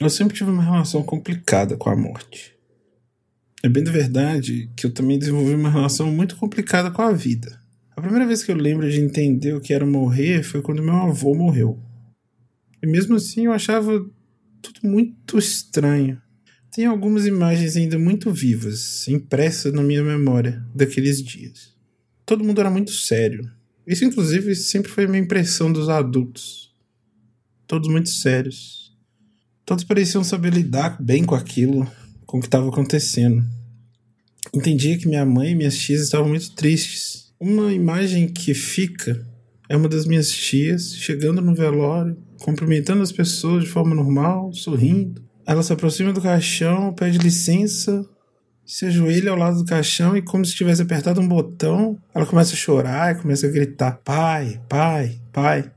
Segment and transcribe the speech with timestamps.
[0.00, 2.54] Eu sempre tive uma relação complicada com a morte.
[3.64, 7.60] É bem da verdade que eu também desenvolvi uma relação muito complicada com a vida.
[7.96, 10.94] A primeira vez que eu lembro de entender o que era morrer foi quando meu
[10.94, 11.82] avô morreu.
[12.80, 14.08] E mesmo assim eu achava
[14.62, 16.22] tudo muito estranho.
[16.70, 21.74] Tem algumas imagens ainda muito vivas, impressas na minha memória daqueles dias.
[22.24, 23.50] Todo mundo era muito sério.
[23.84, 26.72] Isso, inclusive, sempre foi a minha impressão dos adultos.
[27.66, 28.87] Todos muito sérios.
[29.68, 31.86] Todos pareciam saber lidar bem com aquilo,
[32.24, 33.44] com o que estava acontecendo.
[34.54, 37.34] Entendia que minha mãe e minhas tias estavam muito tristes.
[37.38, 39.22] Uma imagem que fica
[39.68, 45.22] é uma das minhas tias chegando no velório, cumprimentando as pessoas de forma normal, sorrindo.
[45.46, 48.08] Ela se aproxima do caixão, pede licença,
[48.64, 52.54] se ajoelha ao lado do caixão e, como se tivesse apertado um botão, ela começa
[52.54, 55.70] a chorar e começa a gritar: Pai, pai, pai.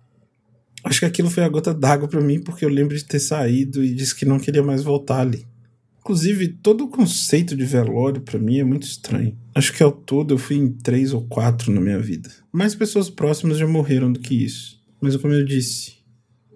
[0.83, 3.83] Acho que aquilo foi a gota d'água para mim, porque eu lembro de ter saído
[3.83, 5.45] e disse que não queria mais voltar ali.
[5.99, 9.37] Inclusive, todo o conceito de velório para mim é muito estranho.
[9.53, 12.31] Acho que ao todo eu fui em três ou quatro na minha vida.
[12.51, 14.81] Mais pessoas próximas já morreram do que isso.
[14.99, 15.97] Mas, como eu disse,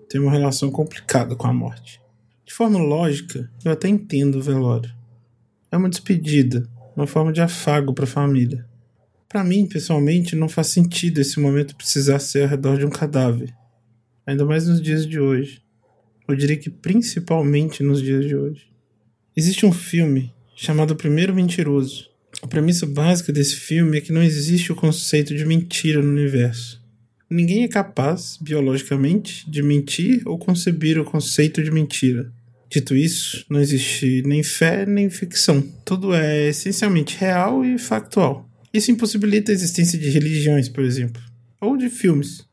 [0.09, 2.01] tenho uma relação complicada com a morte.
[2.43, 4.91] De forma lógica, eu até entendo o velório.
[5.71, 8.65] É uma despedida, uma forma de afago para a família.
[9.27, 13.53] Para mim, pessoalmente, não faz sentido esse momento precisar ser ao redor de um cadáver.
[14.25, 15.61] Ainda mais nos dias de hoje.
[16.27, 18.67] Eu diria que principalmente nos dias de hoje.
[19.37, 22.09] Existe um filme chamado O Primeiro Mentiroso.
[22.41, 26.83] A premissa básica desse filme é que não existe o conceito de mentira no universo.
[27.29, 32.31] Ninguém é capaz, biologicamente, de mentir ou conceber o conceito de mentira.
[32.69, 35.61] Dito isso, não existe nem fé nem ficção.
[35.83, 38.49] Tudo é essencialmente real e factual.
[38.73, 41.21] Isso impossibilita a existência de religiões, por exemplo,
[41.61, 42.43] ou de filmes.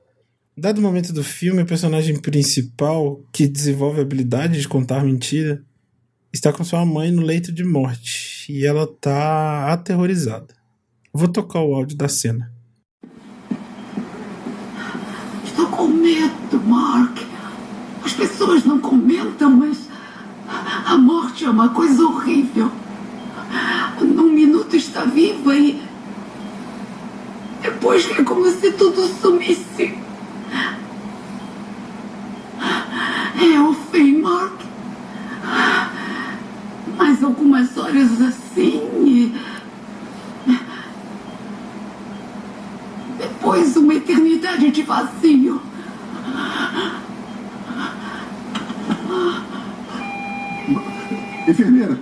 [0.63, 5.61] Dado o momento do filme, o personagem principal, que desenvolve a habilidade de contar mentira,
[6.33, 10.55] está com sua mãe no leito de morte e ela está aterrorizada.
[11.13, 12.53] Vou tocar o áudio da cena.
[15.45, 17.19] Estou com medo, Mark.
[18.05, 19.89] As pessoas não comentam, mas
[20.87, 22.71] a morte é uma coisa horrível.
[24.01, 25.83] Num minuto está viva e.
[27.61, 30.01] Depois é como se tudo sumisse.
[33.43, 34.61] É o fim, Mark.
[36.97, 39.35] Mais algumas horas assim e.
[43.53, 45.61] Depois uma eternidade de vazio.
[51.47, 51.99] Enfermeira.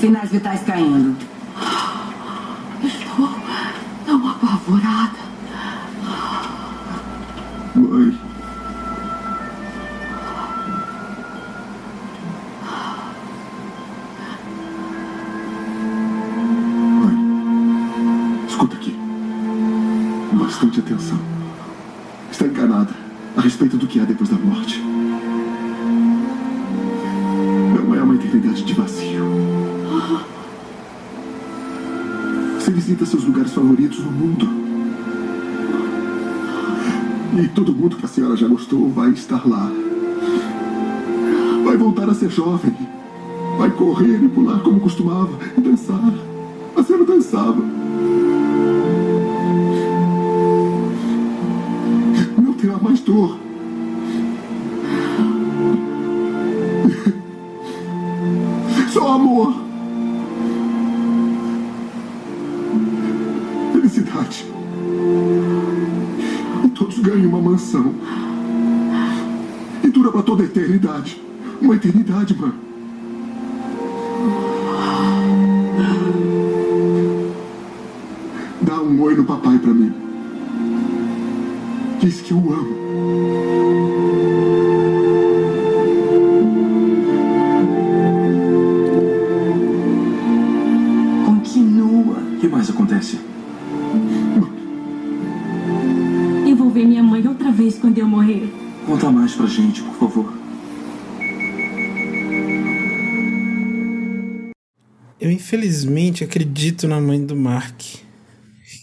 [0.00, 1.16] Sinais vitais caindo.
[2.82, 3.30] Estou
[4.04, 5.03] tão apavorada.
[18.64, 18.96] Escuta aqui.
[20.32, 21.18] Bastante atenção.
[22.32, 22.94] Está enganada
[23.36, 24.82] a respeito do que há depois da morte.
[27.76, 29.26] Não é uma eternidade de vazio.
[32.58, 34.48] Você visita seus lugares favoritos no mundo.
[37.38, 39.70] E todo mundo que a senhora já gostou vai estar lá.
[41.66, 42.74] Vai voltar a ser jovem.
[43.58, 45.38] Vai correr e pular como costumava.
[45.54, 46.14] E dançar.
[46.74, 47.83] A senhora dançava.
[53.04, 53.38] Dor.
[58.92, 59.54] Só amor.
[63.72, 64.46] Felicidade.
[66.64, 67.94] E todos ganham uma mansão.
[69.82, 71.20] E dura para toda a eternidade.
[71.60, 72.54] Uma eternidade, mano.
[78.62, 79.92] Dá um oi no papai pra mim.
[82.00, 82.83] Diz que eu amo.
[92.44, 93.18] Que mais acontece?
[96.46, 98.52] Eu vou ver minha mãe outra vez quando eu morrer.
[98.84, 100.34] Conta mais pra gente, por favor.
[105.18, 107.80] Eu infelizmente acredito na mãe do Mark.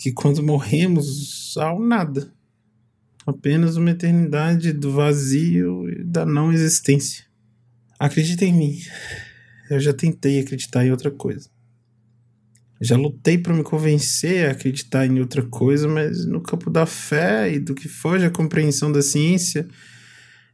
[0.01, 2.33] Que quando morremos, há um nada.
[3.27, 7.25] Apenas uma eternidade do vazio e da não existência.
[7.99, 8.79] Acredita em mim.
[9.69, 11.50] Eu já tentei acreditar em outra coisa.
[12.81, 17.53] Já lutei para me convencer a acreditar em outra coisa, mas no campo da fé
[17.53, 19.67] e do que foge à compreensão da ciência,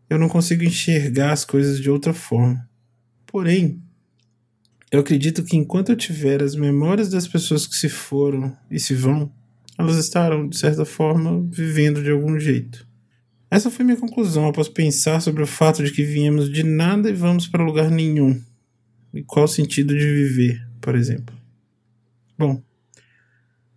[0.10, 2.68] eu não consigo enxergar as coisas de outra forma.
[3.26, 3.82] Porém,
[4.92, 8.94] eu acredito que enquanto eu tiver as memórias das pessoas que se foram e se
[8.94, 9.32] vão,
[9.78, 12.86] elas estarão, de certa forma, vivendo de algum jeito.
[13.50, 17.14] Essa foi minha conclusão após pensar sobre o fato de que viemos de nada e
[17.14, 18.42] vamos para lugar nenhum.
[19.14, 21.37] E qual o sentido de viver, por exemplo.
[22.38, 22.62] Bom,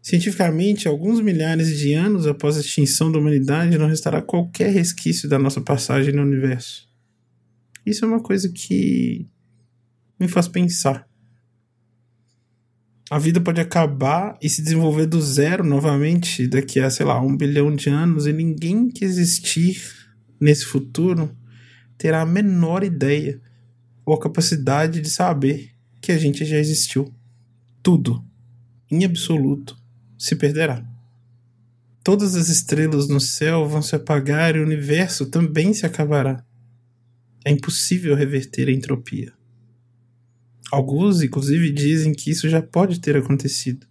[0.02, 5.38] cientificamente, alguns milhares de anos após a extinção da humanidade, não restará qualquer resquício da
[5.38, 6.88] nossa passagem no universo.
[7.86, 9.26] Isso é uma coisa que
[10.18, 11.08] me faz pensar.
[13.10, 17.36] A vida pode acabar e se desenvolver do zero novamente daqui a, sei lá, um
[17.36, 19.82] bilhão de anos e ninguém que existir
[20.40, 21.36] nesse futuro
[21.98, 23.40] terá a menor ideia
[24.06, 27.12] ou a capacidade de saber que a gente já existiu.
[27.82, 28.24] Tudo
[28.90, 29.76] em absoluto,
[30.18, 30.84] se perderá.
[32.02, 36.44] Todas as estrelas no céu vão se apagar e o universo também se acabará.
[37.44, 39.32] É impossível reverter a entropia.
[40.70, 43.86] Alguns, inclusive, dizem que isso já pode ter acontecido.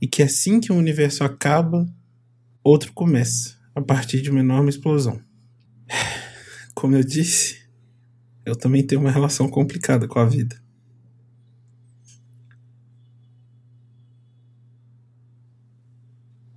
[0.00, 1.86] E que assim que um universo acaba,
[2.62, 5.20] outro começa, a partir de uma enorme explosão.
[6.74, 7.62] Como eu disse,
[8.44, 10.60] eu também tenho uma relação complicada com a vida.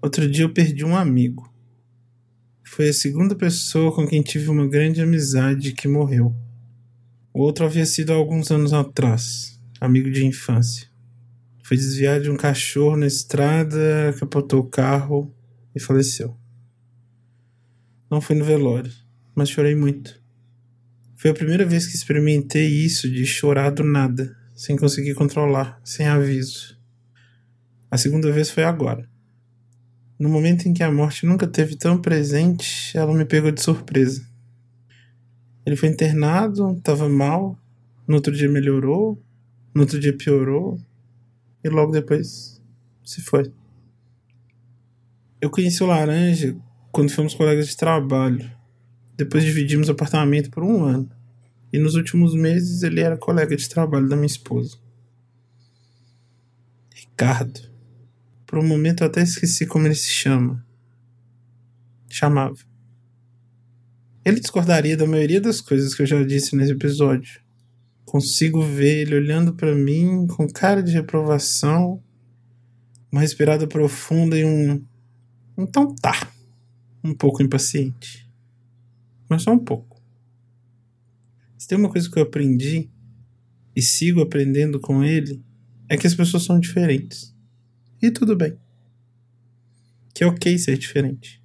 [0.06, 1.52] Outro dia eu perdi um amigo.
[2.64, 6.32] Foi a segunda pessoa com quem tive uma grande amizade que morreu.
[7.34, 10.88] O outro havia sido há alguns anos atrás, amigo de infância.
[11.64, 15.34] Foi desviar de um cachorro na estrada, capotou o carro
[15.76, 16.38] e faleceu.
[18.08, 18.94] Não fui no velório,
[19.34, 20.22] mas chorei muito.
[21.16, 26.06] Foi a primeira vez que experimentei isso de chorar do nada, sem conseguir controlar, sem
[26.06, 26.80] aviso.
[27.90, 29.15] A segunda vez foi agora.
[30.18, 34.26] No momento em que a morte nunca teve tão presente, ela me pegou de surpresa.
[35.66, 37.58] Ele foi internado, estava mal,
[38.08, 39.22] no outro dia melhorou,
[39.74, 40.80] no outro dia piorou,
[41.64, 42.62] e logo depois
[43.04, 43.52] se foi.
[45.42, 46.56] Eu conheci o Laranja
[46.92, 48.50] quando fomos colegas de trabalho.
[49.18, 51.10] Depois dividimos apartamento por um ano.
[51.74, 54.78] E nos últimos meses ele era colega de trabalho da minha esposa.
[56.94, 57.75] Ricardo.
[58.46, 60.66] Por um momento eu até esqueci como ele se chama.
[62.10, 62.58] Chamava.
[64.24, 67.42] Ele discordaria da maioria das coisas que eu já disse nesse episódio.
[68.04, 72.02] Consigo ver ele olhando para mim com cara de reprovação,
[73.12, 74.84] uma respirada profunda e um.
[75.58, 76.32] Então tá.
[77.04, 78.28] Um pouco impaciente.
[79.30, 80.02] Mas só um pouco.
[81.58, 82.90] Se tem uma coisa que eu aprendi
[83.76, 85.44] e sigo aprendendo com ele,
[85.90, 87.35] é que as pessoas são diferentes.
[88.02, 88.58] E tudo bem.
[90.14, 91.42] Que é ok ser diferente.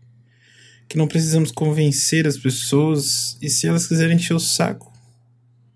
[0.89, 4.93] Que não precisamos convencer as pessoas e se elas quiserem encher o saco,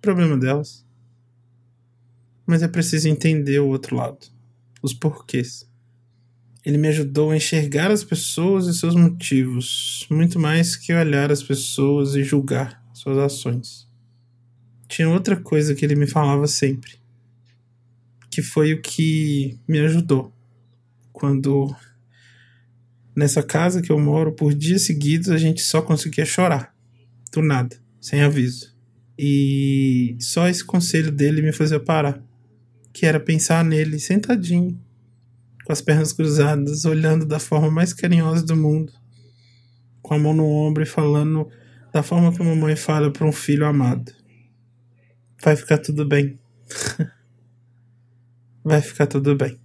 [0.00, 0.85] problema delas.
[2.44, 4.26] Mas é preciso entender o outro lado,
[4.82, 5.69] os porquês.
[6.65, 11.43] Ele me ajudou a enxergar as pessoas e seus motivos, muito mais que olhar as
[11.43, 13.88] pessoas e julgar suas ações.
[14.88, 16.99] Tinha outra coisa que ele me falava sempre,
[18.31, 20.33] que foi o que me ajudou
[21.14, 21.75] quando
[23.16, 26.75] nessa casa que eu moro, por dias seguidos a gente só conseguia chorar,
[27.33, 28.75] do nada, sem aviso.
[29.16, 32.21] E só esse conselho dele me fazia parar,
[32.92, 34.78] que era pensar nele sentadinho,
[35.64, 38.92] com as pernas cruzadas, olhando da forma mais carinhosa do mundo,
[40.02, 41.49] com a mão no ombro e falando
[41.92, 44.12] da forma que uma mãe fala para um filho amado.
[45.40, 46.40] Vai ficar tudo bem.
[48.64, 49.63] Vai ficar tudo bem.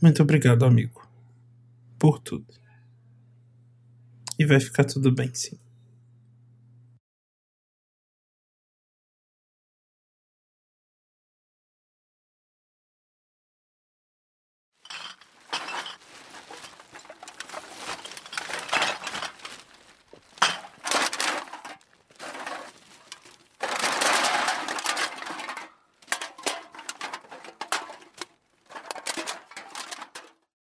[0.00, 1.06] Muito obrigado, amigo,
[1.98, 2.46] por tudo.
[4.38, 5.58] E vai ficar tudo bem, sim.